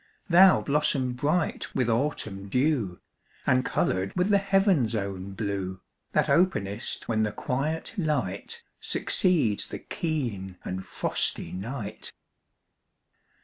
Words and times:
Thou 0.29 0.61
blossom 0.61 1.13
bright 1.13 1.75
with 1.75 1.87
autumn 1.87 2.49
dew, 2.49 2.99
And 3.45 3.63
coloured 3.63 4.15
with 4.15 4.29
the 4.29 4.39
heaven's 4.39 4.95
own 4.95 5.33
blue, 5.33 5.79
That 6.13 6.27
openest 6.27 7.07
when 7.07 7.21
the 7.21 7.31
quiet 7.31 7.93
light 7.99 8.63
Succeeds 8.79 9.67
the 9.67 9.77
keen 9.77 10.57
and 10.65 10.83
frosty 10.83 11.51
night. 11.51 12.11